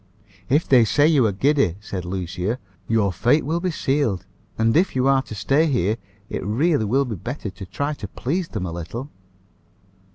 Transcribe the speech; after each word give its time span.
"If 0.49 0.67
they 0.67 0.83
say 0.83 1.07
you 1.07 1.27
are 1.27 1.31
giddy," 1.31 1.75
said 1.79 2.05
Lucia, 2.05 2.57
"your 2.87 3.13
fate 3.13 3.45
will 3.45 3.59
be 3.59 3.69
sealed; 3.69 4.25
and, 4.57 4.75
if 4.75 4.95
you 4.95 5.05
are 5.07 5.21
to 5.21 5.35
stay 5.35 5.67
here, 5.67 5.97
it 6.27 6.43
really 6.43 6.85
will 6.85 7.05
be 7.05 7.13
better 7.15 7.51
to 7.51 7.65
try 7.67 7.93
to 7.93 8.07
please 8.07 8.47
them 8.47 8.65
a 8.65 8.71
little." 8.71 9.11